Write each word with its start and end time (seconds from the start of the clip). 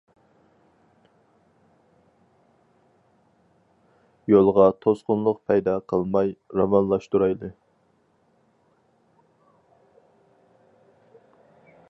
يولغا 4.31 4.65
توسقۇنلۇق 4.85 5.43
پەيدا 5.51 5.75
قىلماي، 5.93 6.33
راۋانلاشتۇرايلى. 6.61 7.51